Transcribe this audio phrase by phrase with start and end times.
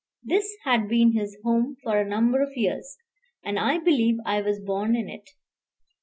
[0.23, 2.97] This had been his home for a number of years;
[3.43, 5.29] and I believe I was born in it.